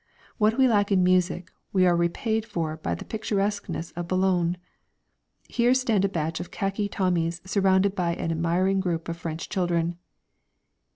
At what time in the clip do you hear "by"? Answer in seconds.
2.75-2.95, 7.93-8.15